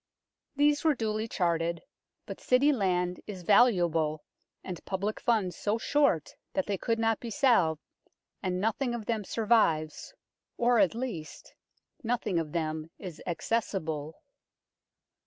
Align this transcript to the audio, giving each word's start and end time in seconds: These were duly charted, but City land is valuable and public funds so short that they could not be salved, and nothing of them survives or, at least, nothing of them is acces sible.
These 0.55 0.83
were 0.83 0.95
duly 0.95 1.27
charted, 1.27 1.83
but 2.25 2.39
City 2.41 2.71
land 2.73 3.19
is 3.27 3.43
valuable 3.43 4.23
and 4.63 4.83
public 4.83 5.19
funds 5.19 5.55
so 5.55 5.77
short 5.77 6.33
that 6.53 6.65
they 6.65 6.75
could 6.75 6.97
not 6.97 7.19
be 7.19 7.29
salved, 7.29 7.83
and 8.41 8.59
nothing 8.59 8.95
of 8.95 9.05
them 9.05 9.23
survives 9.23 10.15
or, 10.57 10.79
at 10.79 10.95
least, 10.95 11.53
nothing 12.01 12.39
of 12.39 12.51
them 12.51 12.89
is 12.97 13.21
acces 13.27 13.79
sible. 13.79 14.13